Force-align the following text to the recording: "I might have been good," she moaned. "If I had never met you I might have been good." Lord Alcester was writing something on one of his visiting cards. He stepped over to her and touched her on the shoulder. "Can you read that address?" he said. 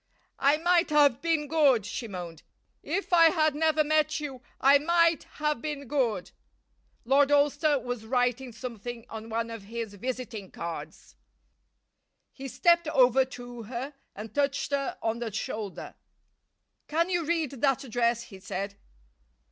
"I 0.39 0.57
might 0.57 0.89
have 0.89 1.21
been 1.21 1.47
good," 1.47 1.85
she 1.85 2.07
moaned. 2.07 2.41
"If 2.81 3.13
I 3.13 3.25
had 3.27 3.53
never 3.53 3.83
met 3.83 4.19
you 4.19 4.41
I 4.59 4.79
might 4.79 5.25
have 5.35 5.61
been 5.61 5.85
good." 5.87 6.31
Lord 7.05 7.31
Alcester 7.31 7.77
was 7.77 8.03
writing 8.07 8.51
something 8.51 9.05
on 9.09 9.29
one 9.29 9.51
of 9.51 9.65
his 9.65 9.93
visiting 9.93 10.49
cards. 10.49 11.15
He 12.31 12.47
stepped 12.47 12.87
over 12.87 13.25
to 13.25 13.63
her 13.65 13.93
and 14.15 14.33
touched 14.33 14.71
her 14.71 14.97
on 15.03 15.19
the 15.19 15.31
shoulder. 15.31 15.93
"Can 16.87 17.11
you 17.11 17.23
read 17.23 17.51
that 17.61 17.83
address?" 17.83 18.23
he 18.23 18.39
said. 18.39 18.77